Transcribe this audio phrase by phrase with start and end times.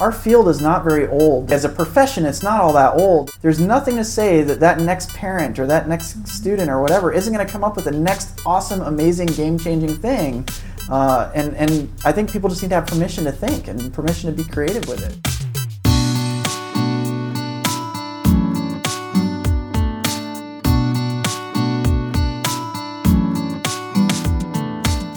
[0.00, 1.52] our field is not very old.
[1.52, 3.30] As a profession, it's not all that old.
[3.42, 7.32] There's nothing to say that that next parent or that next student or whatever isn't
[7.32, 10.48] going to come up with the next awesome, amazing, game changing thing.
[10.88, 14.34] Uh, and, and I think people just need to have permission to think and permission
[14.34, 15.39] to be creative with it.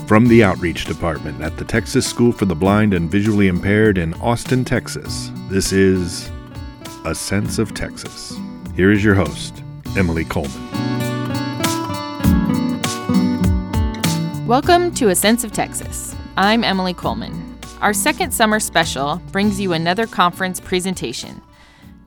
[0.08, 4.14] From the Outreach Department at the Texas School for the Blind and Visually Impaired in
[4.16, 6.30] Austin, Texas, this is
[7.06, 8.38] A Sense of Texas.
[8.75, 9.64] Here is your host,
[9.96, 10.52] Emily Coleman.
[14.46, 16.14] Welcome to A Sense of Texas.
[16.36, 17.58] I'm Emily Coleman.
[17.80, 21.42] Our second summer special brings you another conference presentation.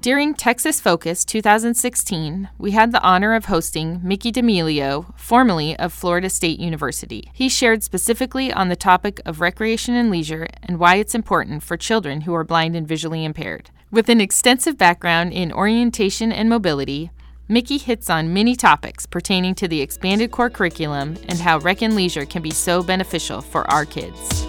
[0.06, 6.30] During Texas Focus 2016, we had the honor of hosting Mickey Damelio, formerly of Florida
[6.30, 7.28] State University.
[7.34, 11.76] He shared specifically on the topic of recreation and leisure and why it's important for
[11.76, 13.70] children who are blind and visually impaired.
[13.90, 17.10] With an extensive background in orientation and mobility,
[17.48, 21.96] Mickey hits on many topics pertaining to the expanded core curriculum and how rec and
[21.96, 24.46] leisure can be so beneficial for our kids.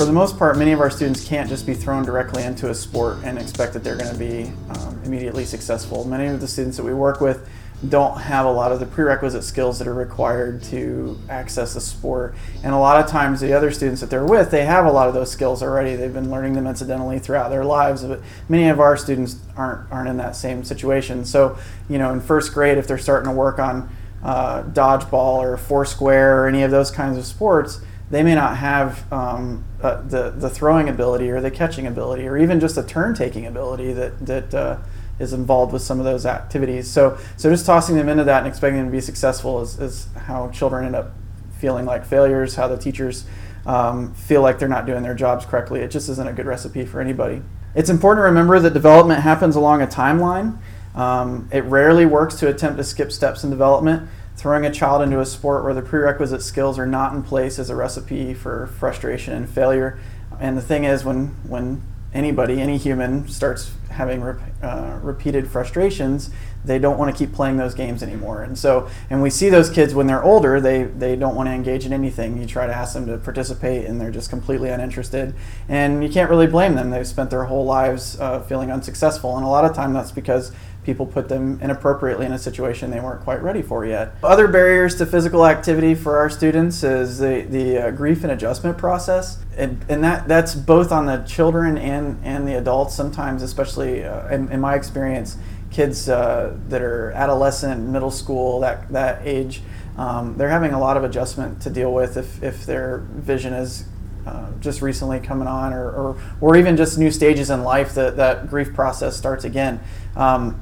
[0.00, 2.74] For the most part, many of our students can't just be thrown directly into a
[2.74, 6.06] sport and expect that they're going to be um, immediately successful.
[6.06, 7.46] Many of the students that we work with
[7.86, 12.34] don't have a lot of the prerequisite skills that are required to access a sport.
[12.64, 15.06] And a lot of times, the other students that they're with, they have a lot
[15.08, 15.96] of those skills already.
[15.96, 18.02] They've been learning them incidentally throughout their lives.
[18.02, 21.26] But many of our students aren't aren't in that same situation.
[21.26, 21.58] So,
[21.90, 26.42] you know, in first grade, if they're starting to work on uh, dodgeball or foursquare
[26.42, 30.50] or any of those kinds of sports, they may not have um, uh, the the
[30.50, 34.54] throwing ability or the catching ability or even just the turn taking ability that that
[34.54, 34.78] uh,
[35.18, 36.90] is involved with some of those activities.
[36.90, 40.08] So so just tossing them into that and expecting them to be successful is, is
[40.26, 41.12] how children end up
[41.58, 42.56] feeling like failures.
[42.56, 43.26] How the teachers
[43.64, 45.80] um, feel like they're not doing their jobs correctly.
[45.80, 47.42] It just isn't a good recipe for anybody.
[47.74, 50.58] It's important to remember that development happens along a timeline.
[50.94, 54.08] Um, it rarely works to attempt to skip steps in development
[54.40, 57.68] throwing a child into a sport where the prerequisite skills are not in place is
[57.68, 60.00] a recipe for frustration and failure.
[60.40, 61.82] And the thing is, when when
[62.14, 66.30] anybody, any human, starts having uh, repeated frustrations,
[66.64, 68.42] they don't want to keep playing those games anymore.
[68.42, 71.52] And so, and we see those kids when they're older, they they don't want to
[71.52, 72.40] engage in anything.
[72.40, 75.34] You try to ask them to participate, and they're just completely uninterested.
[75.68, 76.88] And you can't really blame them.
[76.88, 80.50] They've spent their whole lives uh, feeling unsuccessful, and a lot of time that's because
[80.84, 84.14] people put them inappropriately in a situation they weren't quite ready for yet.
[84.22, 88.78] Other barriers to physical activity for our students is the, the uh, grief and adjustment
[88.78, 89.38] process.
[89.56, 92.94] And, and that, that's both on the children and, and the adults.
[92.94, 95.36] Sometimes, especially uh, in, in, my experience,
[95.70, 99.62] kids uh, that are adolescent, middle school, that, that age,
[99.98, 103.84] um, they're having a lot of adjustment to deal with if, if their vision is
[104.26, 108.18] uh, just recently coming on, or, or, or, even just new stages in life that
[108.18, 109.80] that grief process starts again.
[110.14, 110.60] Um,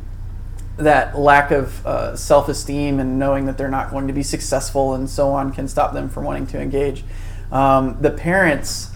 [0.78, 5.10] that lack of uh, self-esteem and knowing that they're not going to be successful and
[5.10, 7.04] so on can stop them from wanting to engage.
[7.50, 8.90] Um, the parents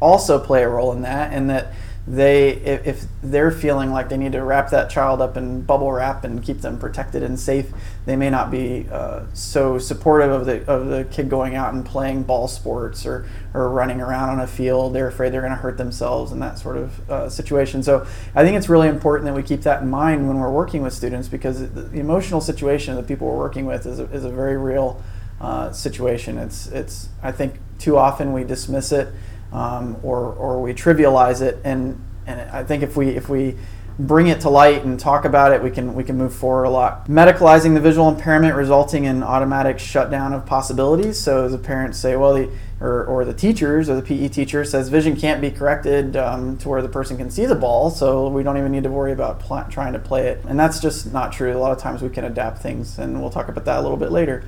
[0.00, 1.72] also play a role in that, and that
[2.06, 6.22] they if, they're feeling like they need to wrap that child up in bubble wrap
[6.22, 7.72] and keep them protected and safe
[8.06, 11.84] they may not be uh, so supportive of the of the kid going out and
[11.84, 14.94] playing ball sports or or running around on a field.
[14.94, 17.82] They're afraid they're going to hurt themselves in that sort of uh, situation.
[17.82, 20.82] So i think it's really important that we keep that in mind when we're working
[20.82, 24.30] with students because the emotional situation that people we're working with is a, is a
[24.30, 25.02] very real
[25.40, 26.38] uh, situation.
[26.38, 29.08] It's it's i think too often we dismiss it
[29.56, 31.58] um, or, or we trivialize it.
[31.64, 33.56] And, and I think if we, if we
[33.98, 36.70] bring it to light and talk about it, we can, we can move forward a
[36.70, 37.08] lot.
[37.08, 41.18] Medicalizing the visual impairment resulting in automatic shutdown of possibilities.
[41.18, 44.62] So as the parents say, well, the, or, or the teachers or the PE teacher
[44.62, 48.28] says vision can't be corrected um, to where the person can see the ball, so
[48.28, 50.44] we don't even need to worry about pl- trying to play it.
[50.46, 51.56] And that's just not true.
[51.56, 53.96] A lot of times we can adapt things, and we'll talk about that a little
[53.96, 54.44] bit later.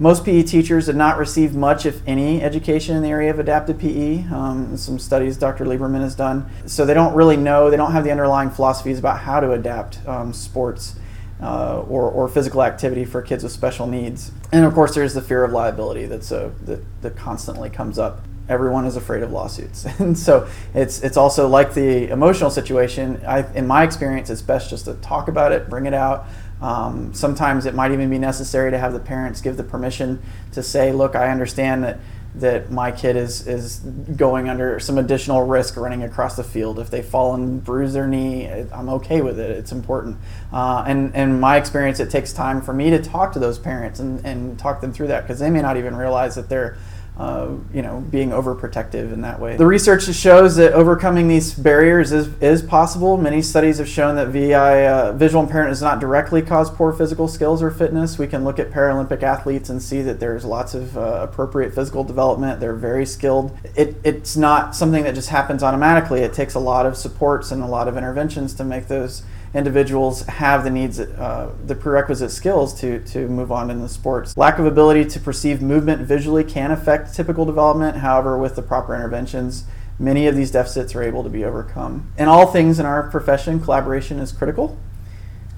[0.00, 3.80] Most PE teachers did not receive much, if any, education in the area of adaptive
[3.80, 4.28] PE.
[4.28, 5.64] Um, some studies Dr.
[5.64, 6.48] Lieberman has done.
[6.66, 10.06] So they don't really know, they don't have the underlying philosophies about how to adapt
[10.06, 10.94] um, sports
[11.42, 14.30] uh, or, or physical activity for kids with special needs.
[14.52, 18.20] And of course, there's the fear of liability that's a, that, that constantly comes up.
[18.48, 19.84] Everyone is afraid of lawsuits.
[19.98, 23.20] and so it's, it's also like the emotional situation.
[23.26, 26.26] I, in my experience, it's best just to talk about it, bring it out.
[26.60, 30.22] Um, sometimes it might even be necessary to have the parents give the permission
[30.52, 31.98] to say, look, I understand that
[32.34, 36.78] that my kid is is going under some additional risk running across the field.
[36.78, 39.50] If they fall and bruise their knee, I'm okay with it.
[39.50, 40.18] It's important.
[40.52, 43.98] Uh, and in my experience, it takes time for me to talk to those parents
[43.98, 46.76] and, and talk them through that because they may not even realize that they're
[47.18, 49.56] uh, you know, being overprotective in that way.
[49.56, 53.16] The research shows that overcoming these barriers is, is possible.
[53.16, 57.26] Many studies have shown that VI, uh, visual impairment does not directly cause poor physical
[57.26, 58.18] skills or fitness.
[58.18, 62.04] We can look at Paralympic athletes and see that there's lots of uh, appropriate physical
[62.04, 62.60] development.
[62.60, 63.56] They're very skilled.
[63.74, 66.20] It, it's not something that just happens automatically.
[66.20, 69.24] It takes a lot of supports and a lot of interventions to make those
[69.54, 74.36] individuals have the needs, uh, the prerequisite skills to, to move on in the sports.
[74.36, 77.98] Lack of ability to perceive movement visually can affect typical development.
[77.98, 79.64] However, with the proper interventions,
[79.98, 82.12] many of these deficits are able to be overcome.
[82.18, 84.78] In all things in our profession, collaboration is critical.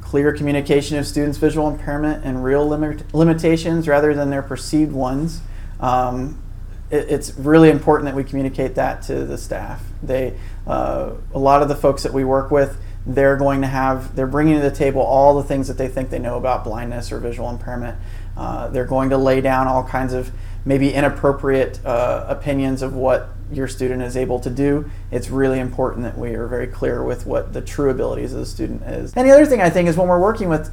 [0.00, 5.40] Clear communication of students' visual impairment and real limit- limitations rather than their perceived ones.
[5.78, 6.42] Um,
[6.90, 9.82] it, it's really important that we communicate that to the staff.
[10.02, 14.14] They, uh, a lot of the folks that we work with, they're going to have
[14.14, 17.10] they're bringing to the table all the things that they think they know about blindness
[17.12, 17.98] or visual impairment.
[18.36, 20.30] Uh, they're going to lay down all kinds of
[20.64, 24.88] maybe inappropriate uh, opinions of what your student is able to do.
[25.10, 28.46] It's really important that we are very clear with what the true abilities of the
[28.46, 29.12] student is.
[29.14, 30.70] And the other thing i think is when we're working with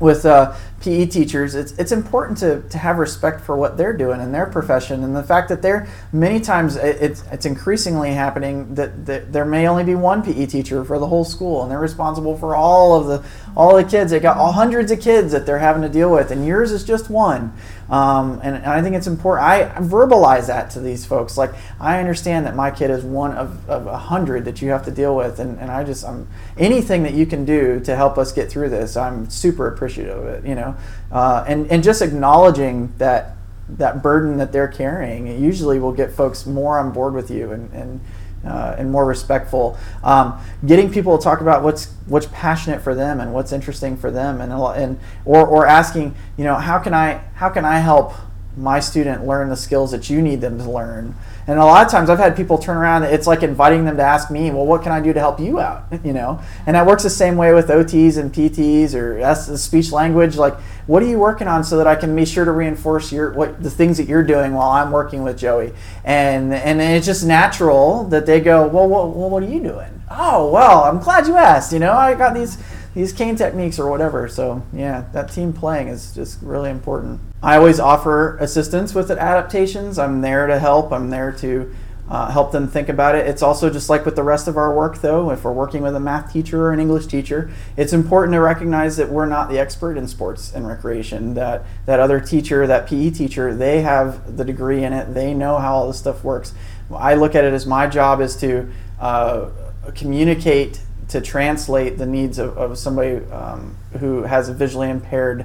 [0.00, 0.54] with uh,
[0.84, 4.44] PE teachers, it's, it's important to, to have respect for what they're doing in their
[4.44, 9.46] profession and the fact that they're many times it's, it's increasingly happening that, that there
[9.46, 12.94] may only be one PE teacher for the whole school and they're responsible for all
[12.94, 13.24] of the
[13.56, 14.10] all the kids.
[14.10, 16.84] They got all hundreds of kids that they're having to deal with and yours is
[16.84, 17.54] just one.
[17.88, 19.46] Um, and, and, I think it's important.
[19.46, 21.36] I verbalize that to these folks.
[21.36, 24.84] Like I understand that my kid is one of, of a hundred that you have
[24.86, 26.26] to deal with, and, and I just I'm
[26.56, 28.96] anything that you can do to help us get through this.
[28.96, 30.46] I'm super appreciative of it.
[30.46, 30.73] You know,
[31.12, 33.36] uh, and and just acknowledging that
[33.68, 37.72] that burden that they're carrying usually will get folks more on board with you and
[37.72, 38.00] and
[38.46, 39.78] uh, and more respectful.
[40.02, 44.10] Um, getting people to talk about what's what's passionate for them and what's interesting for
[44.10, 48.12] them, and and or or asking, you know, how can I how can I help
[48.56, 51.14] my student learn the skills that you need them to learn?
[51.46, 54.02] And a lot of times I've had people turn around, it's like inviting them to
[54.02, 55.84] ask me, well, what can I do to help you out?
[56.04, 59.90] You know, and that works the same way with OTs and PTs or S, speech
[59.90, 60.36] language.
[60.36, 60.54] Like,
[60.86, 63.62] what are you working on so that I can be sure to reinforce your what
[63.62, 65.72] the things that you're doing while I'm working with Joey?
[66.04, 70.02] And and it's just natural that they go, well, well, well what are you doing?
[70.10, 71.72] Oh, well, I'm glad you asked.
[71.72, 72.58] You know, I got these
[72.94, 74.28] these cane techniques or whatever.
[74.28, 77.20] So yeah, that team playing is just really important.
[77.44, 79.98] I always offer assistance with adaptations.
[79.98, 80.90] I'm there to help.
[80.92, 81.74] I'm there to
[82.08, 83.26] uh, help them think about it.
[83.26, 85.30] It's also just like with the rest of our work, though.
[85.30, 88.96] If we're working with a math teacher or an English teacher, it's important to recognize
[88.96, 91.34] that we're not the expert in sports and recreation.
[91.34, 95.12] That that other teacher, that PE teacher, they have the degree in it.
[95.12, 96.54] They know how all this stuff works.
[96.94, 99.50] I look at it as my job is to uh,
[99.94, 105.44] communicate to translate the needs of, of somebody um, who has a visually impaired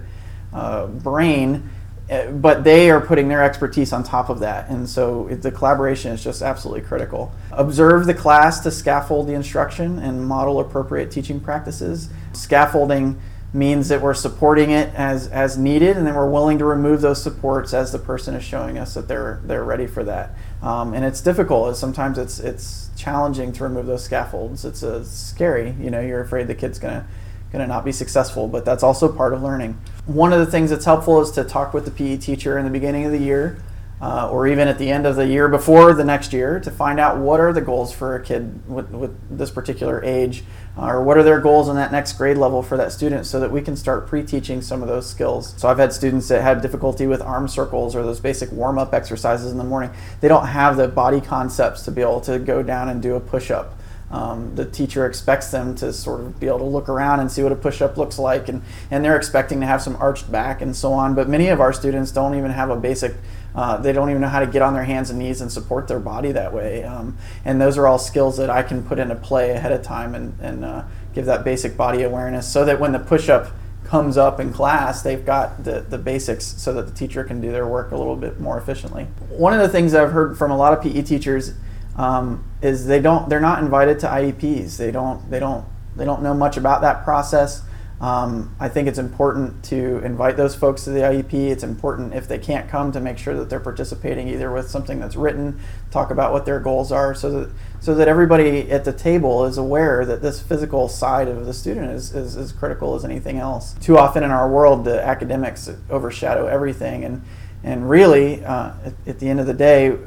[0.54, 1.70] uh, brain,
[2.10, 4.70] but they are putting their expertise on top of that.
[4.70, 7.32] And so it, the collaboration is just absolutely critical.
[7.52, 12.10] Observe the class to scaffold the instruction and model appropriate teaching practices.
[12.34, 13.20] Scaffolding
[13.54, 17.22] means that we're supporting it as, as needed and then we're willing to remove those
[17.22, 20.36] supports as the person is showing us that they're, they're ready for that.
[20.62, 21.76] Um, and it's difficult.
[21.78, 24.66] Sometimes it's, it's challenging to remove those scaffolds.
[24.66, 25.76] It's a scary.
[25.80, 27.08] You know, you're afraid the kid's gonna
[27.52, 29.80] gonna not be successful, but that's also part of learning.
[30.10, 32.72] One of the things that's helpful is to talk with the PE teacher in the
[32.72, 33.62] beginning of the year
[34.02, 37.00] uh, or even at the end of the year before the next year to find
[37.00, 40.44] out what are the goals for a kid with, with this particular age
[40.80, 43.40] uh, or what are their goals in that next grade level for that student so
[43.40, 45.54] that we can start pre-teaching some of those skills.
[45.58, 49.52] So i've had students that had difficulty with arm circles or those basic warm-up exercises
[49.52, 49.92] in the morning.
[50.22, 53.20] They don't have the body concepts to be able to go down and do a
[53.20, 53.79] push-up
[54.12, 57.44] um, the teacher expects them to sort of be able to look around and see
[57.44, 60.76] what a push-up looks like and, and they're expecting to have some arched back and
[60.76, 63.14] so on but many of our students don't even have a basic
[63.56, 65.88] uh, they don't even know how to get on their hands and knees and support
[65.88, 69.16] their body that way um, and those are all skills that i can put into
[69.16, 72.92] play ahead of time and, and uh, give that basic body awareness so that when
[72.92, 73.52] the push-up
[73.90, 77.52] comes up in class, they've got the, the basics so that the teacher can do
[77.52, 79.06] their work a little bit more efficiently.
[79.30, 81.54] One of the things I've heard from a lot of PE teachers
[82.00, 84.78] um, is they don't they're not invited to IEPs.
[84.78, 85.66] They don't they don't
[85.98, 87.62] they don't know much about that process.
[88.00, 91.34] Um, I think it's important to invite those folks to the IEP.
[91.34, 95.02] It's important if they can't come to make sure that they're participating either with something
[95.02, 95.60] that's written,
[95.92, 99.58] talk about what their goals are, so that so that everybody at the table is
[99.58, 103.74] aware that this physical side of the student is, is as critical as anything else.
[103.82, 107.22] Too often in our world, the academics overshadow everything, and
[107.62, 109.98] and really, uh, at, at, the end of the day,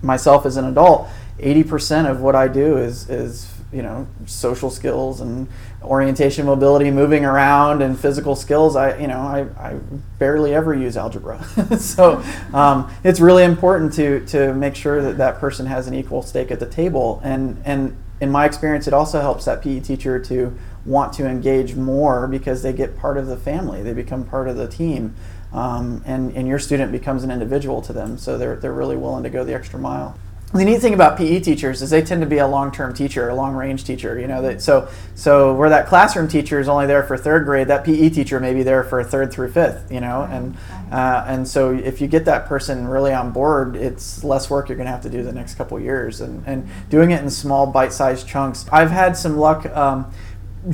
[0.00, 1.08] myself as an adult,
[1.40, 5.46] 80% of what I do is, is you know social skills and
[5.82, 8.76] orientation mobility moving around and physical skills.
[8.76, 9.74] I you know i, I
[10.18, 11.44] barely ever use algebra.
[11.78, 16.22] So um, it's really important to to make sure that that person has an equal
[16.22, 17.20] stake at the table.
[17.22, 21.74] And and in my experience it also helps that pe teacher to want to engage
[21.74, 23.82] more because they get part of the family.
[23.82, 25.14] They become part of the team.
[25.52, 28.16] Um, and, and your student becomes an individual to them.
[28.18, 30.16] So they're, they're really willing to go the extra mile
[30.52, 33.34] the neat thing about PE teachers is they tend to be a long-term teacher, a
[33.34, 34.18] long-range teacher.
[34.18, 37.68] You know, that, so so where that classroom teacher is only there for third grade,
[37.68, 39.92] that PE teacher may be there for third through fifth.
[39.92, 40.56] You know, and
[40.90, 44.76] uh, and so if you get that person really on board, it's less work you're
[44.76, 47.68] going to have to do the next couple years, and and doing it in small
[47.68, 48.66] bite-sized chunks.
[48.72, 49.66] I've had some luck.
[49.66, 50.12] Um,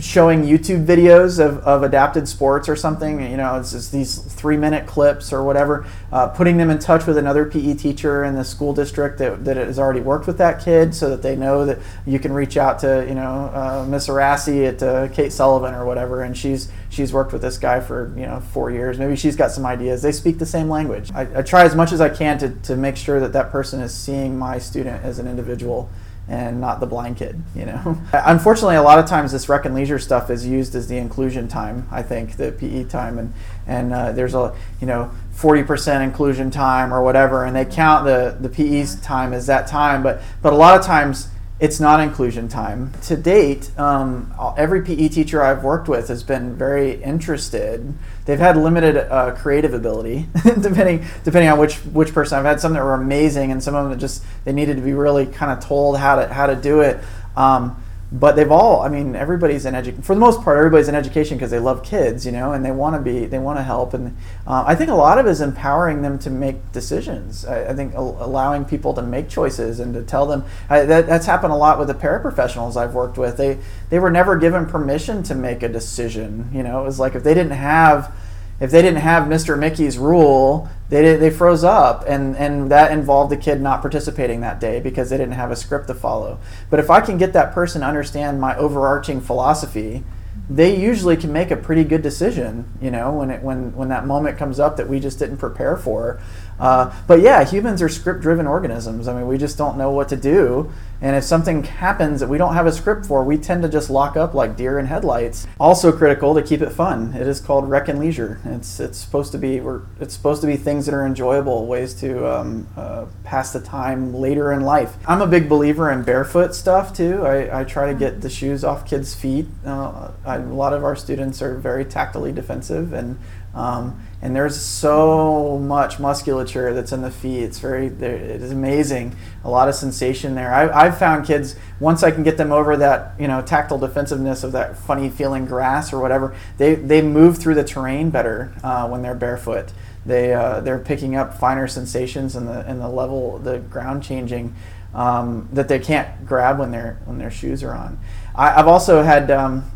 [0.01, 3.21] showing YouTube videos of, of adapted sports or something.
[3.31, 7.07] You know, it's just these three minute clips or whatever, uh, putting them in touch
[7.07, 10.65] with another PE teacher in the school district that, that has already worked with that
[10.65, 14.09] kid so that they know that you can reach out to, you know, uh, Miss
[14.09, 16.23] Arasi at uh, Kate Sullivan or whatever.
[16.23, 18.99] And she's, she's worked with this guy for, you know, four years.
[18.99, 20.03] Maybe she's got some ideas.
[20.03, 21.13] They speak the same language.
[21.15, 23.81] I, I try as much as I can to, to make sure that that person
[23.81, 25.89] is seeing my student as an individual
[26.29, 27.99] and not the blind kid, you know.
[28.13, 31.47] Unfortunately, a lot of times this rec and leisure stuff is used as the inclusion
[31.49, 31.89] time.
[31.91, 33.33] I think the PE time, and
[33.67, 38.37] and uh, there's a you know 40% inclusion time or whatever, and they count the
[38.41, 40.03] the PE's time as that time.
[40.03, 42.93] But but a lot of times it's not inclusion time.
[43.05, 47.95] To date, um, every PE teacher I've worked with has been very interested.
[48.27, 50.29] They've had limited uh, creative ability,
[50.61, 52.39] depending depending on which which person.
[52.39, 54.83] I've had some that were amazing, and some of them that just they needed to
[54.83, 57.03] be really kind of told how to how to do it.
[57.37, 57.83] Um,
[58.13, 61.37] but they've all i mean everybody's in education for the most part everybody's in education
[61.37, 63.95] because they love kids you know and they want to be they want to help
[63.95, 67.45] and uh, i think a lot of it is empowering them to make decisions.
[67.45, 71.27] I, I think allowing people to make choices and to tell them I, that, that's
[71.27, 73.37] happened a lot with the paraprofessionals i've worked with.
[73.37, 73.59] They
[73.91, 77.25] they were never given permission to make a decision you know it was like if
[77.25, 78.15] they didn't have
[78.59, 79.59] if they didn't have Mr.
[79.59, 84.61] Mickey's rule, they they froze up, and and that involved the kid not participating that
[84.61, 86.39] day because they didn't have a script to follow.
[86.71, 90.05] But if I can get that person to understand my overarching philosophy,
[90.49, 92.71] they usually can make a pretty good decision.
[92.81, 95.77] You know, when it when when that moment comes up that we just didn't prepare
[95.77, 96.21] for.
[96.59, 99.09] Uh, but yeah, humans are script-driven organisms.
[99.09, 102.39] I mean, we just don't know what to do, and if something happens that we
[102.39, 105.47] don't have a script for, we tend to just lock up like deer in headlights.
[105.61, 107.13] Also critical to keep it fun.
[107.15, 108.41] It is called rec and leisure.
[108.45, 111.93] It's it's supposed to be we're, it's supposed to be things that are enjoyable, ways
[111.95, 114.97] to um, uh, pass the time later in life.
[115.07, 117.27] I'm a big believer in barefoot stuff too.
[117.27, 119.47] I, I try to get the shoes off kids' feet.
[119.65, 123.19] Uh, I, a lot of our students are very tactily defensive and
[123.55, 127.43] um, and there's so much musculature that's in the feet.
[127.43, 129.15] It's very, it is amazing.
[129.45, 130.53] A lot of sensation there.
[130.53, 134.43] I, have found kids once I can get them over that, you know, tactile defensiveness
[134.43, 136.35] of that funny feeling grass or whatever.
[136.57, 139.73] They they move through the terrain better uh, when they're barefoot.
[140.07, 144.55] They uh, they're picking up finer sensations in the in the level, the ground changing.
[144.95, 147.99] Um, that they can't grab when their when their shoes are on.
[148.35, 149.71] I, have also had um,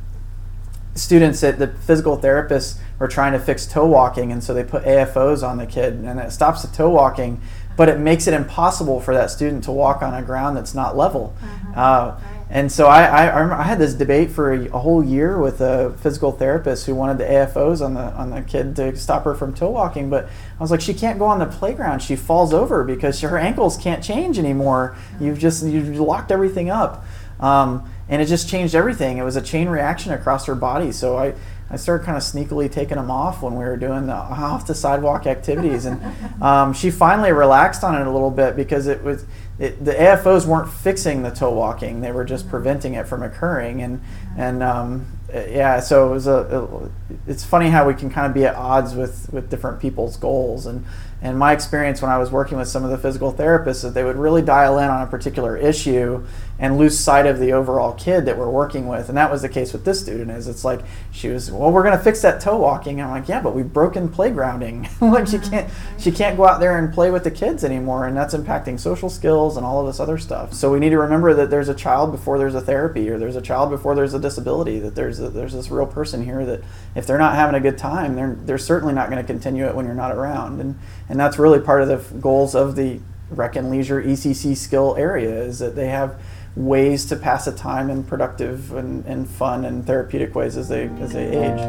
[0.95, 4.85] students that the physical therapists were trying to fix toe walking, and so they put
[4.85, 7.41] AFOs on the kid, and it stops the toe walking,
[7.77, 10.97] but it makes it impossible for that student to walk on a ground that's not
[10.97, 11.35] level.
[11.43, 11.81] Uh-huh.
[11.81, 15.39] Uh, and so I, I, I, I had this debate for a, a, whole year
[15.39, 19.25] with a physical therapist who wanted the AFOs on the on the kid to stop
[19.25, 22.01] her from toe walking, but I was like, she can't go on the playground.
[22.01, 24.97] She falls over because her ankles can't change anymore.
[25.21, 27.05] You've just you've locked everything up.
[27.39, 29.19] Um, and it just changed everything.
[29.19, 30.93] It was a chain reaction across her body.
[30.93, 31.35] So I,
[31.71, 34.75] I started kind of sneakily taking them off when we were doing the off the
[34.75, 36.03] sidewalk activities, and
[36.43, 39.25] um, she finally relaxed on it a little bit because it was
[39.59, 43.83] it, the AFOs weren't fixing the toe walking; they were just preventing it from occurring,
[43.83, 44.01] and
[44.37, 46.91] and um, yeah, so it was a.
[47.27, 50.67] It's funny how we can kind of be at odds with with different people's goals,
[50.67, 50.85] and
[51.23, 54.05] and my experience when I was working with some of the physical therapists is they
[54.05, 56.25] would really dial in on a particular issue
[56.61, 59.09] and lose sight of the overall kid that we're working with.
[59.09, 61.83] And that was the case with this student is it's like she was, well, we're
[61.83, 63.01] going to fix that toe walking.
[63.01, 64.87] And I'm like, yeah, but we've broken playgrounding.
[65.01, 68.07] like she can't, she can't go out there and play with the kids anymore.
[68.07, 70.53] And that's impacting social skills and all of this other stuff.
[70.53, 73.37] So we need to remember that there's a child before there's a therapy or there's
[73.37, 76.61] a child before there's a disability, that there's a, there's this real person here that
[76.95, 79.75] if they're not having a good time, they're, they're certainly not going to continue it
[79.75, 80.61] when you're not around.
[80.61, 83.01] And, and that's really part of the goals of the
[83.31, 86.21] rec and leisure ECC skill area is that they have
[86.57, 90.89] ways to pass the time in productive and, and fun and therapeutic ways as they
[91.01, 91.61] as they age.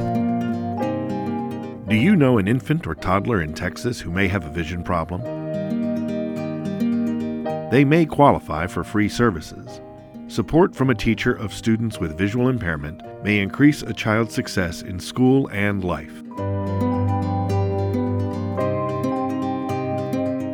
[1.87, 5.21] Do you know an infant or toddler in Texas who may have a vision problem?
[7.69, 9.81] They may qualify for free services.
[10.27, 14.99] Support from a teacher of students with visual impairment may increase a child's success in
[14.99, 16.23] school and life.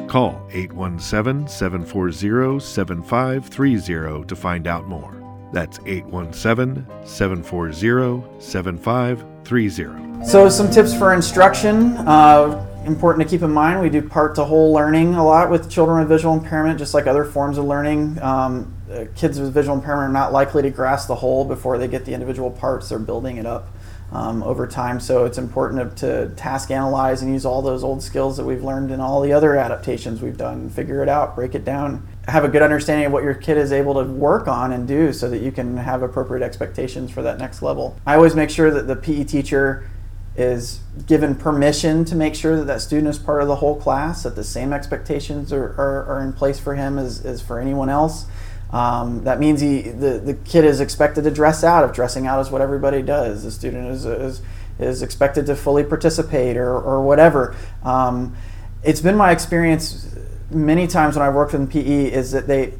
[0.08, 5.14] Call 817 740 7530 to find out more.
[5.52, 10.26] That's 817 740 7530.
[10.26, 11.98] So, some tips for instruction.
[11.98, 15.70] Uh, important to keep in mind we do part to whole learning a lot with
[15.70, 18.18] children with visual impairment, just like other forms of learning.
[18.22, 21.90] Um, uh, kids with visual impairment are not likely to grasp the whole before they
[21.90, 23.68] get the individual parts, they're building it up
[24.12, 25.00] um, over time.
[25.00, 28.64] So it's important to, to, task analyze and use all those old skills that we've
[28.64, 32.46] learned in all the other adaptations we've done, figure it out, break it down, have
[32.46, 35.30] a good understanding of what your kid is able to work on and do so
[35.30, 38.00] that you can have appropriate expectations for that next level.
[38.06, 39.90] I always make sure that the PE teacher
[40.38, 44.24] is given permission to make sure that that student is part of the whole class,
[44.24, 47.90] that the same expectations are, are, are in place for him as, as for anyone
[47.90, 48.28] else.
[48.72, 52.40] Um, that means he, the, the kid is expected to dress out if dressing out
[52.42, 53.44] is what everybody does.
[53.44, 54.42] The student is, is,
[54.80, 57.56] is expected to fully participate or, or whatever.
[57.84, 58.36] Um,
[58.84, 60.16] it's been my experience
[60.52, 62.74] many times when I've worked in PE is that they,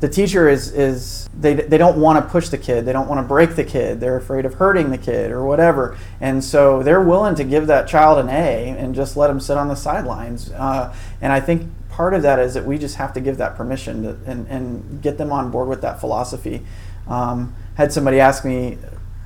[0.00, 2.86] the teacher is, is they, they don't want to push the kid.
[2.86, 4.00] They don't want to break the kid.
[4.00, 5.98] They're afraid of hurting the kid or whatever.
[6.20, 9.58] And so they're willing to give that child an A and just let them sit
[9.58, 10.50] on the sidelines.
[10.52, 13.56] Uh, and I think part of that is that we just have to give that
[13.56, 16.62] permission to, and, and get them on board with that philosophy.
[17.08, 18.78] Um, had somebody ask me,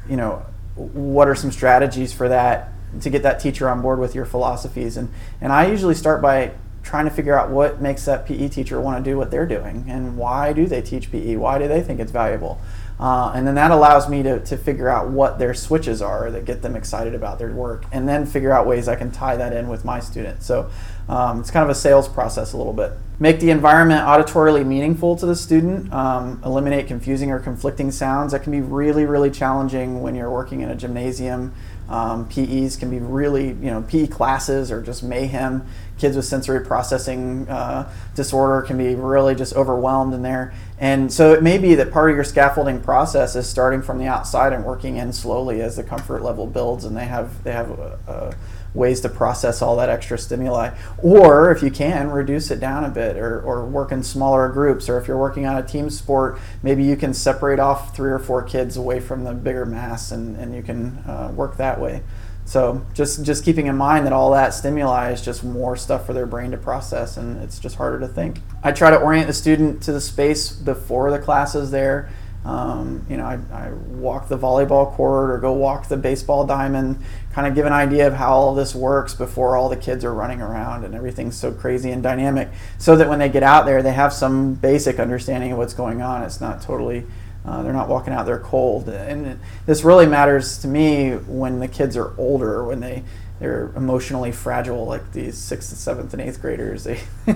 [0.09, 0.45] you know,
[0.75, 4.97] what are some strategies for that to get that teacher on board with your philosophies?
[4.97, 6.53] And, and I usually start by
[6.83, 9.87] trying to figure out what makes that PE teacher want to do what they're doing
[9.89, 11.37] and why do they teach PE?
[11.37, 12.61] Why do they think it's valuable?
[13.01, 16.45] Uh, and then that allows me to, to figure out what their switches are that
[16.45, 19.53] get them excited about their work and then figure out ways I can tie that
[19.53, 20.47] in with my students.
[20.47, 20.71] So
[21.09, 22.93] um, it's kind of a sales process a little bit.
[23.21, 25.93] Make the environment auditorily meaningful to the student.
[25.93, 28.33] Um, eliminate confusing or conflicting sounds.
[28.33, 31.55] That can be really, really challenging when you're working in a gymnasium.
[31.89, 35.67] Um, PEs can be really, you know, PE classes are just mayhem.
[35.99, 40.55] Kids with sensory processing uh, disorder can be really just overwhelmed in there.
[40.79, 44.07] And so it may be that part of your scaffolding process is starting from the
[44.07, 47.71] outside and working in slowly as the comfort level builds, and they have they have
[47.71, 48.35] a, a
[48.75, 50.77] ways to process all that extra stimuli.
[50.99, 54.89] Or if you can, reduce it down a bit or, or work in smaller groups.
[54.89, 58.19] Or if you're working on a team sport, maybe you can separate off three or
[58.19, 62.03] four kids away from the bigger mass and, and you can uh, work that way.
[62.47, 66.13] So just just keeping in mind that all that stimuli is just more stuff for
[66.13, 68.41] their brain to process and it's just harder to think.
[68.63, 72.11] I try to orient the student to the space before the class is there
[72.45, 77.03] um, you know, I, I, walk the volleyball court or go walk the baseball diamond,
[77.33, 80.13] kind of give an idea of how all this works before all the kids are
[80.13, 83.83] running around and everything's so crazy and dynamic, so that when they get out there,
[83.83, 86.23] they have some basic understanding of what's going on.
[86.23, 87.07] It's not totally,
[87.47, 88.91] uh, they're not walking out there cold.
[88.91, 93.05] And this really matters to me when the kids are older, when they
[93.41, 96.87] they're emotionally fragile like these sixth and seventh and eighth graders.
[97.27, 97.33] They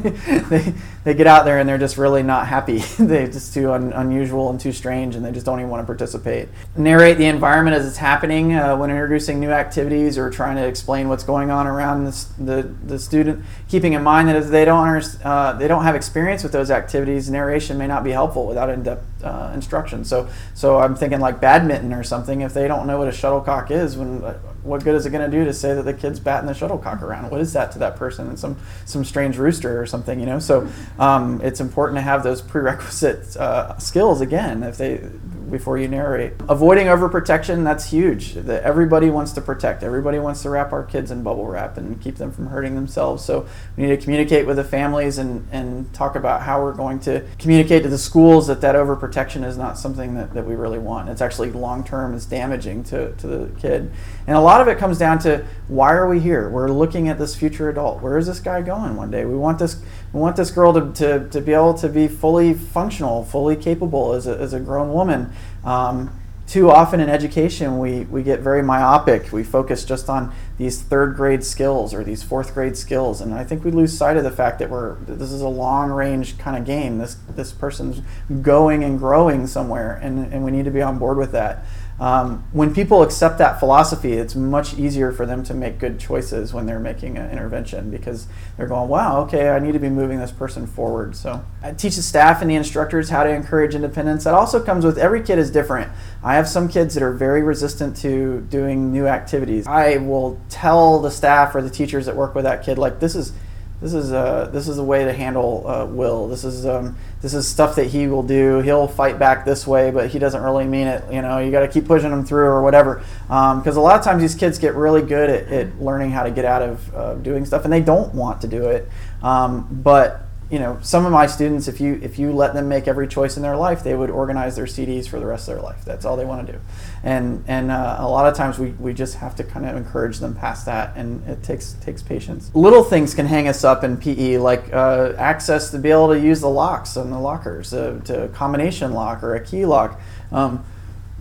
[0.50, 2.78] they, they get out there and they're just really not happy.
[2.98, 5.87] They're just too un, unusual and too strange and they just don't even want to
[5.87, 6.48] participate.
[6.76, 11.08] Narrate the environment as it's happening uh, when introducing new activities or trying to explain
[11.08, 13.44] what's going on around this, the, the student.
[13.68, 14.88] Keeping in mind that if they don't
[15.24, 19.24] uh, they don't have experience with those activities narration may not be helpful without in-depth
[19.24, 20.04] uh, instruction.
[20.04, 23.70] So so i'm thinking like badminton or something if they don't know what a shuttlecock
[23.70, 24.22] is when
[24.68, 27.02] what good is it going to do to say that the kid's batting the shuttlecock
[27.02, 27.31] around?
[27.31, 28.28] What is that to that person?
[28.28, 30.38] And some some strange rooster or something, you know.
[30.38, 35.09] So um, it's important to have those prerequisite uh, skills again if they
[35.50, 36.32] before you narrate.
[36.48, 38.34] Avoiding overprotection, that's huge.
[38.34, 39.82] That everybody wants to protect.
[39.82, 43.24] Everybody wants to wrap our kids in bubble wrap and keep them from hurting themselves.
[43.24, 47.00] So we need to communicate with the families and, and talk about how we're going
[47.00, 50.78] to communicate to the schools that that overprotection is not something that, that we really
[50.78, 51.08] want.
[51.08, 53.90] It's actually long term it's damaging to, to the kid.
[54.26, 56.48] And a lot of it comes down to why are we here?
[56.48, 58.02] We're looking at this future adult.
[58.02, 59.24] Where is this guy going one day?
[59.24, 59.82] We want this
[60.12, 64.12] we want this girl to, to, to be able to be fully functional, fully capable
[64.12, 65.33] as a, as a grown woman.
[65.64, 66.18] Um,
[66.49, 69.33] too often in education, we, we get very myopic.
[69.33, 73.21] We focus just on these third grade skills or these fourth grade skills.
[73.21, 75.90] And I think we lose sight of the fact that we're, this is a long
[75.90, 76.97] range kind of game.
[76.97, 78.01] This, this person's
[78.40, 81.66] going and growing somewhere, and, and we need to be on board with that.
[82.00, 86.54] Um, when people accept that philosophy, it's much easier for them to make good choices
[86.54, 90.20] when they're making an intervention because they're going, wow, okay, I need to be moving
[90.20, 91.16] this person forward.
[91.16, 94.24] So I teach the staff and the instructors how to encourage independence.
[94.24, 95.90] That also comes with every kid is different.
[96.22, 99.66] I have some kids that are very resistant to doing new activities.
[99.66, 103.16] I will tell the staff or the teachers that work with that kid, like, this
[103.16, 103.32] is
[103.80, 106.26] this is a this is a way to handle uh, Will.
[106.26, 108.58] This is um, this is stuff that he will do.
[108.60, 111.04] He'll fight back this way, but he doesn't really mean it.
[111.12, 113.04] You know, you got to keep pushing him through or whatever.
[113.26, 116.24] Because um, a lot of times these kids get really good at, at learning how
[116.24, 118.88] to get out of uh, doing stuff, and they don't want to do it.
[119.22, 122.88] Um, but you know, some of my students, if you if you let them make
[122.88, 125.62] every choice in their life, they would organize their CDs for the rest of their
[125.62, 125.84] life.
[125.84, 126.61] That's all they want to do,
[127.02, 130.18] and and uh, a lot of times we, we just have to kind of encourage
[130.20, 132.50] them past that, and it takes takes patience.
[132.54, 136.18] Little things can hang us up in PE, like uh, access to be able to
[136.18, 140.00] use the locks on the lockers, uh, to combination lock or a key lock.
[140.32, 140.64] Um,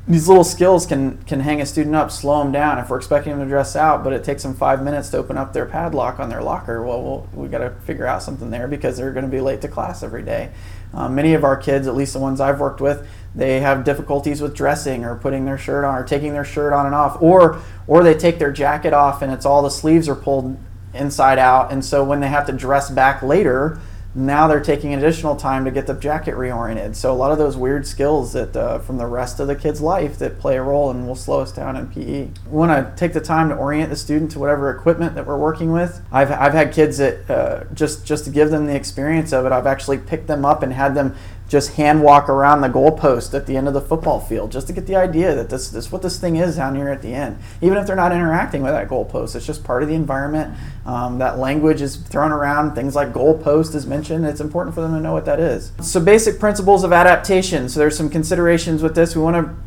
[0.08, 2.80] these little skills can can hang a student up, slow them down.
[2.80, 5.38] If we're expecting them to dress out, but it takes them five minutes to open
[5.38, 8.70] up their padlock on their locker, well, we'll we got to figure out something there
[8.70, 10.52] because they're going to be late to class every day.
[10.94, 14.40] Um, many of our kids, at least the ones I've worked with, they have difficulties
[14.42, 17.62] with dressing or putting their shirt on or taking their shirt on and off, or
[17.86, 20.58] or they take their jacket off and it's all the sleeves are pulled
[20.94, 23.78] inside out, and so when they have to dress back later
[24.18, 26.96] now they're taking additional time to get the jacket reoriented.
[26.96, 29.80] So a lot of those weird skills that uh, from the rest of the kid's
[29.80, 32.24] life that play a role and will slow us down in PE.
[32.24, 35.38] We want to take the time to orient the student to whatever equipment that we're
[35.38, 36.02] working with.
[36.12, 39.52] I've, I've had kids that uh, just just to give them the experience of it,
[39.52, 41.16] I've actually picked them up and had them
[41.48, 44.74] just hand walk around the goalpost at the end of the football field just to
[44.74, 47.38] get the idea that this, this what this thing is down here at the end.
[47.62, 50.54] Even if they're not interacting with that goalpost, it's just part of the environment.
[50.86, 52.76] Um, that language is thrown around.
[52.76, 54.26] Things like goalpost is mentioned.
[54.26, 55.72] It's important for them to know what that is.
[55.82, 57.70] So basic principles of adaptation.
[57.70, 59.16] So there's some considerations with this.
[59.16, 59.67] We want to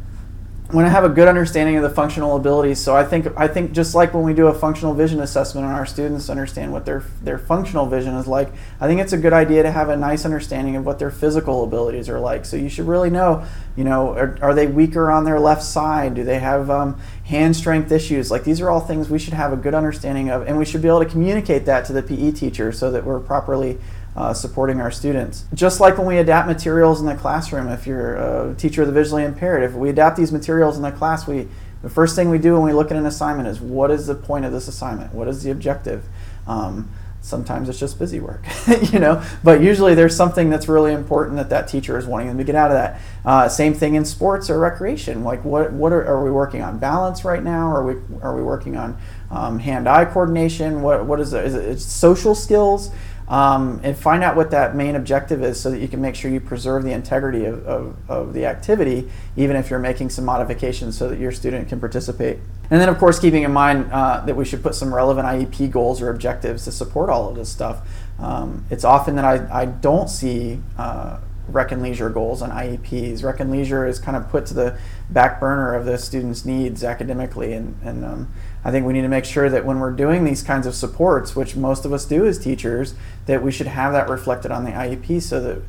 [0.72, 2.80] want I have a good understanding of the functional abilities.
[2.80, 5.74] So I think I think just like when we do a functional vision assessment and
[5.74, 9.32] our students understand what their their functional vision is like, I think it's a good
[9.32, 12.44] idea to have a nice understanding of what their physical abilities are like.
[12.44, 13.44] So you should really know,
[13.76, 16.14] you know, are, are they weaker on their left side?
[16.14, 18.30] Do they have um, hand strength issues?
[18.30, 20.82] Like these are all things we should have a good understanding of, and we should
[20.82, 23.78] be able to communicate that to the PE teacher so that we're properly
[24.16, 25.44] uh, supporting our students.
[25.54, 28.94] Just like when we adapt materials in the classroom, if you're a teacher of the
[28.94, 31.48] visually impaired, if we adapt these materials in the class, we
[31.82, 34.14] the first thing we do when we look at an assignment is what is the
[34.14, 35.14] point of this assignment?
[35.14, 36.04] What is the objective?
[36.46, 36.90] Um,
[37.22, 38.44] sometimes it's just busy work,
[38.92, 42.38] you know, but usually there's something that's really important that that teacher is wanting them
[42.38, 43.00] to get out of that.
[43.24, 45.22] Uh, same thing in sports or recreation.
[45.22, 47.68] Like what, what are, are we working on balance right now?
[47.68, 48.98] Are we, are we working on
[49.30, 50.82] um, hand-eye coordination?
[50.82, 51.44] What, what is it?
[51.44, 52.90] Is it social skills?
[53.30, 56.32] Um, and find out what that main objective is so that you can make sure
[56.32, 60.98] you preserve the integrity of, of, of, the activity, even if you're making some modifications
[60.98, 62.38] so that your student can participate.
[62.70, 65.70] And then, of course, keeping in mind uh, that we should put some relevant IEP
[65.70, 67.86] goals or objectives to support all of this stuff.
[68.18, 73.22] Um, it's often that I, I don't see uh, rec and leisure goals on IEPs.
[73.22, 74.76] Rec and leisure is kind of put to the
[75.08, 78.32] back burner of the student's needs academically, and, and um,
[78.64, 81.34] I think we need to make sure that when we're doing these kinds of supports,
[81.34, 82.94] which most of us do as teachers,
[83.26, 85.62] that we should have that reflected on the IEP so that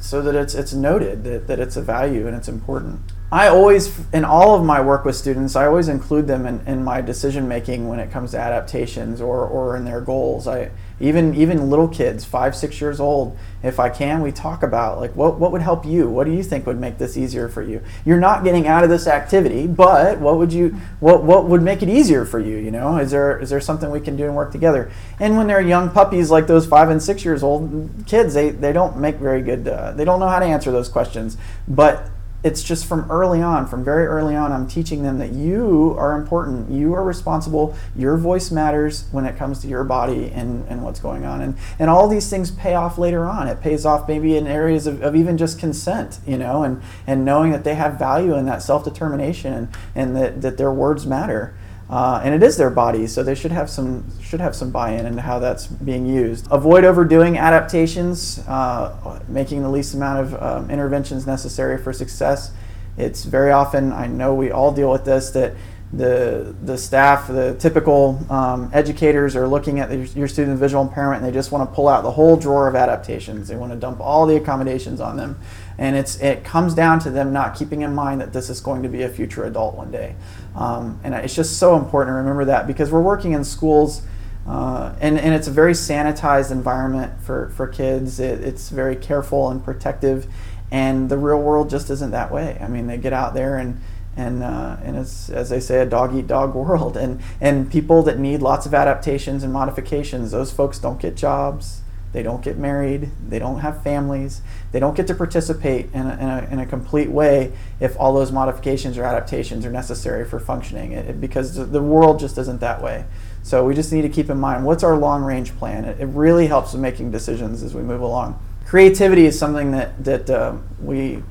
[0.00, 3.00] so that it's it's noted that, that it's a value and it's important.
[3.32, 6.82] I always, in all of my work with students, I always include them in, in
[6.82, 10.48] my decision making when it comes to adaptations or, or in their goals.
[10.48, 15.00] I even even little kids, five, six years old, if I can, we talk about
[15.00, 16.08] like what, what would help you?
[16.08, 17.82] What do you think would make this easier for you?
[18.04, 21.82] You're not getting out of this activity, but what would you what what would make
[21.82, 22.56] it easier for you?
[22.56, 24.90] You know, is there is there something we can do and work together?
[25.18, 28.72] And when they're young puppies like those five and six years old kids, they they
[28.72, 29.66] don't make very good.
[29.66, 32.10] Uh, they don't know how to answer those questions, but
[32.42, 36.16] it's just from early on, from very early on, I'm teaching them that you are
[36.16, 36.70] important.
[36.70, 37.76] You are responsible.
[37.94, 41.42] Your voice matters when it comes to your body and, and what's going on.
[41.42, 43.46] And, and all these things pay off later on.
[43.46, 47.24] It pays off maybe in areas of, of even just consent, you know, and, and
[47.24, 51.06] knowing that they have value in that self determination and, and that, that their words
[51.06, 51.54] matter.
[51.90, 55.06] Uh, and it is their body, so they should have some should have some buy-in
[55.06, 56.46] into how that's being used.
[56.48, 62.52] Avoid overdoing adaptations, uh, making the least amount of um, interventions necessary for success.
[62.96, 65.54] It's very often I know we all deal with this that
[65.92, 71.22] the the staff, the typical um, educators are looking at your, your student's visual impairment
[71.22, 73.48] and they just want to pull out the whole drawer of adaptations.
[73.48, 75.38] They want to dump all the accommodations on them,
[75.78, 78.84] and it's it comes down to them not keeping in mind that this is going
[78.84, 80.14] to be a future adult one day.
[80.54, 84.02] Um, and it's just so important to remember that because we're working in schools.
[84.46, 88.18] Uh, and, and it's a very sanitized environment for, for kids.
[88.18, 90.26] It, it's very careful and protective,
[90.70, 92.58] and the real world just isn't that way.
[92.60, 93.80] I mean, they get out there and
[94.20, 96.96] and uh, and it's as they say a dog eat dog world.
[96.96, 101.80] And and people that need lots of adaptations and modifications those folks don't get jobs.
[102.12, 103.10] They don't get married.
[103.28, 104.42] They don't have families.
[104.72, 108.12] They don't get to participate in a, in a, in a complete way if all
[108.12, 110.90] those modifications or adaptations are necessary for functioning.
[110.90, 113.04] It, it, because the, world just isn't that way.
[113.44, 115.84] So we just need to keep in mind what's our long range plan?
[115.84, 118.44] It, it really helps with making decisions as we move along.
[118.66, 121.22] Creativity is something that that uh, we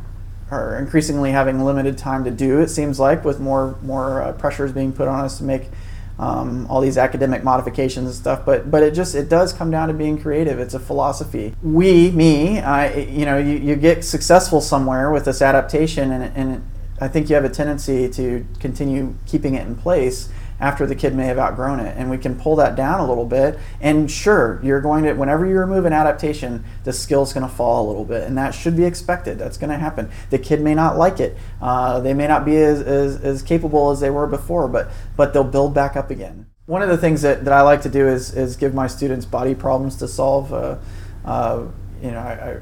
[0.52, 2.60] are increasingly having limited time to do.
[2.60, 5.70] It seems like with more more uh, pressures being put on us to make
[6.18, 8.46] um, all these academic modifications and stuff.
[8.46, 10.60] But but it just it does come down to being creative.
[10.60, 11.54] It's a philosophy.
[11.62, 16.70] We me I you know you, you get successful somewhere with this adaptation and and
[17.02, 21.16] I think you have a tendency to continue keeping it in place after the kid
[21.16, 21.96] may have outgrown it.
[21.98, 23.60] And we can pull that down a little bit.
[23.80, 27.86] And sure, you're going to, whenever you remove an adaptation, the skill's going to fall
[27.86, 28.24] a little bit.
[28.24, 29.38] And that should be expected.
[29.38, 30.10] That's going to happen.
[30.30, 31.38] The kid may not like it.
[31.62, 35.34] Uh, they may not be as, as, as capable as they were before, but, but
[35.34, 36.48] they'll build back up again.
[36.66, 39.26] One of the things that, that I like to do is, is give my students
[39.26, 40.54] body problems to solve.
[40.54, 40.78] Uh,
[41.26, 41.66] uh,
[42.02, 42.58] you know, I, I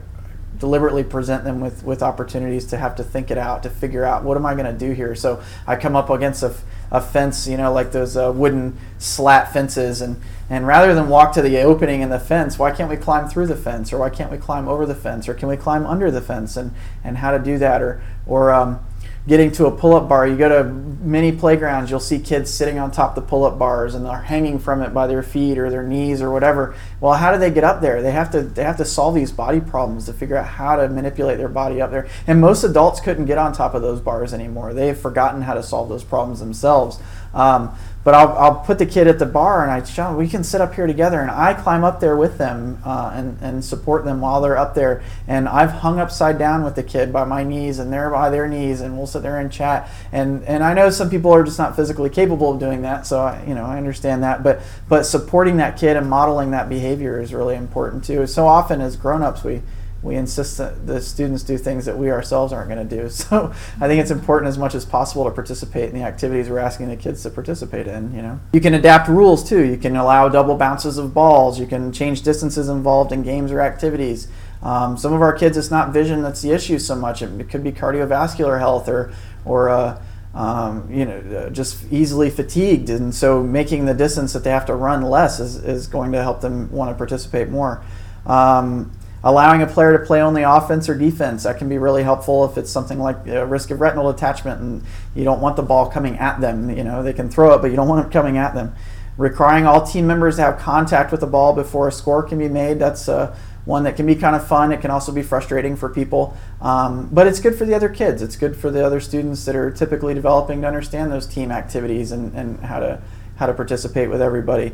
[0.59, 4.23] deliberately present them with, with opportunities to have to think it out, to figure out
[4.23, 5.15] what am I going to do here.
[5.15, 6.55] So I come up against a,
[6.91, 11.33] a fence, you know, like those uh, wooden slat fences, and, and rather than walk
[11.33, 14.09] to the opening in the fence, why can't we climb through the fence, or why
[14.09, 16.71] can't we climb over the fence, or can we climb under the fence, and,
[17.03, 18.79] and how to do that, or, or um,
[19.27, 20.25] getting to a pull-up bar.
[20.25, 23.93] You go to many playgrounds, you'll see kids sitting on top of the pull-up bars
[23.93, 26.75] and they're hanging from it by their feet or their knees or whatever.
[26.99, 28.01] Well, how do they get up there?
[28.01, 30.89] They have to they have to solve these body problems to figure out how to
[30.89, 32.07] manipulate their body up there.
[32.25, 34.73] And most adults couldn't get on top of those bars anymore.
[34.73, 36.99] They've forgotten how to solve those problems themselves.
[37.33, 37.75] Um,
[38.07, 40.61] but I'll, I'll put the kid at the bar and I show we can sit
[40.61, 41.19] up here together.
[41.19, 44.75] And I climb up there with them uh, and, and support them while they're up
[44.75, 45.03] there.
[45.27, 48.47] And I've hung upside down with the kid by my knees and they're by their
[48.47, 49.89] knees and we'll sit there and chat.
[50.13, 53.19] And and I know some people are just not physically capable of doing that so
[53.19, 54.41] I, you know I understand that.
[54.41, 58.25] But but supporting that kid and modeling that behavior is really important too.
[58.25, 59.63] So often as grown-ups we
[60.03, 63.09] we insist that the students do things that we ourselves aren't going to do.
[63.27, 66.59] So I think it's important as much as possible to participate in the activities we're
[66.59, 68.13] asking the kids to participate in.
[68.13, 69.65] You know, you can adapt rules too.
[69.65, 71.59] You can allow double bounces of balls.
[71.59, 74.27] You can change distances involved in games or activities.
[74.61, 77.21] Um, some of our kids, it's not vision that's the issue so much.
[77.21, 79.13] It could be cardiovascular health or
[79.45, 80.01] or uh,
[80.33, 84.65] um, you know uh, just easily fatigued, and so making the distance that they have
[84.67, 87.83] to run less is, is going to help them want to participate more.
[88.25, 88.91] Um,
[89.27, 91.43] allowing a player to play only offense or defense.
[91.43, 94.83] That can be really helpful if it's something like a risk of retinal detachment and
[95.15, 96.69] you don't want the ball coming at them.
[96.69, 98.73] You know they can throw it but you don't want it coming at them.
[99.17, 102.47] Requiring all team members to have contact with the ball before a score can be
[102.47, 103.35] made that's uh,
[103.65, 104.71] one that can be kind of fun.
[104.71, 106.37] It can also be frustrating for people.
[106.61, 108.21] Um, but it's good for the other kids.
[108.21, 112.13] It's good for the other students that are typically developing to understand those team activities
[112.13, 113.01] and, and how to
[113.35, 114.71] how to participate with everybody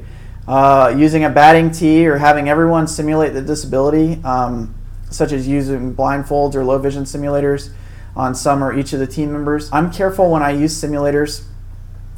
[0.48, 4.76] uh, using a batting tee or having everyone simulate the disability, um,
[5.10, 7.72] such as using blindfolds or low vision simulators
[8.16, 9.72] on some or each of the team members.
[9.72, 11.46] I'm careful when I use simulators,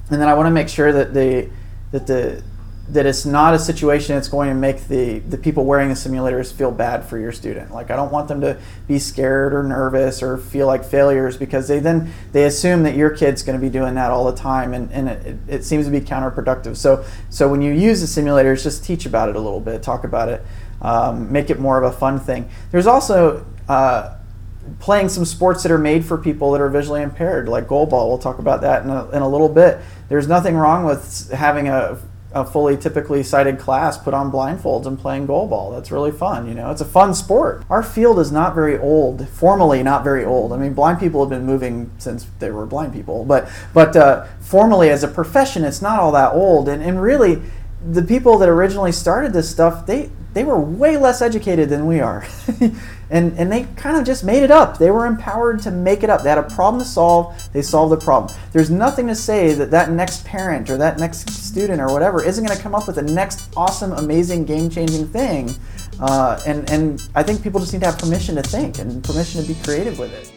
[0.10, 1.50] and then I want to make sure that the
[1.92, 2.44] that the
[2.88, 6.54] that it's not a situation that's going to make the, the people wearing the simulators
[6.54, 7.72] feel bad for your student.
[7.72, 11.68] Like I don't want them to be scared or nervous or feel like failures because
[11.68, 14.74] they then they assume that your kid's going to be doing that all the time
[14.74, 16.78] and, and it, it seems to be counterproductive.
[16.78, 20.04] So so when you use the simulators, just teach about it a little bit, talk
[20.04, 20.46] about it,
[20.82, 22.48] um, make it more of a fun thing.
[22.70, 24.16] There's also uh,
[24.80, 28.10] playing some sports that are made for people that are visually impaired, like goalball.
[28.10, 29.80] We'll talk about that in a, in a little bit.
[30.08, 32.00] There's nothing wrong with having a
[32.36, 35.74] a fully typically sighted class put on blindfolds and playing goalball.
[35.74, 36.48] That's really fun.
[36.48, 37.64] You know, it's a fun sport.
[37.70, 40.52] Our field is not very old, formally not very old.
[40.52, 44.26] I mean, blind people have been moving since they were blind people, but but uh,
[44.42, 46.68] formally as a profession, it's not all that old.
[46.68, 47.42] And and really,
[47.92, 52.02] the people that originally started this stuff, they they were way less educated than we
[52.02, 52.28] are.
[53.10, 54.78] and, and they kind of just made it up.
[54.78, 56.24] They were empowered to make it up.
[56.24, 58.38] They had a problem to solve, they solved the problem.
[58.52, 62.46] There's nothing to say that that next parent or that next student or whatever isn't
[62.46, 65.56] going to come up with the next awesome, amazing, game changing thing.
[66.02, 69.42] Uh, and, and I think people just need to have permission to think and permission
[69.42, 70.35] to be creative with it.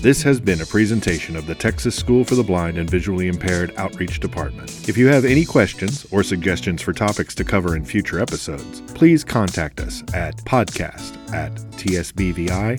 [0.00, 3.74] This has been a presentation of the Texas School for the Blind and Visually Impaired
[3.76, 4.88] Outreach Department.
[4.88, 9.24] If you have any questions or suggestions for topics to cover in future episodes, please
[9.24, 12.78] contact us at podcast at tsbvi.edu.